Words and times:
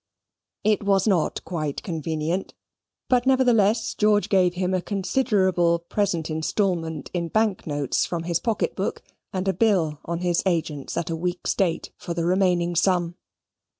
It 0.63 0.81
was 0.81 1.05
not 1.05 1.45
quite 1.45 1.83
convenient, 1.83 2.55
but 3.07 3.27
nevertheless 3.27 3.93
George 3.93 4.29
gave 4.29 4.55
him 4.55 4.73
a 4.73 4.81
considerable 4.81 5.77
present 5.77 6.27
instalment 6.27 7.11
in 7.13 7.27
bank 7.27 7.67
notes 7.67 8.03
from 8.07 8.23
his 8.23 8.39
pocket 8.39 8.75
book, 8.75 9.03
and 9.31 9.47
a 9.47 9.53
bill 9.53 9.99
on 10.05 10.21
his 10.21 10.41
agents 10.47 10.97
at 10.97 11.11
a 11.11 11.15
week's 11.15 11.53
date, 11.53 11.91
for 11.99 12.15
the 12.15 12.25
remaining 12.25 12.75
sum. 12.75 13.13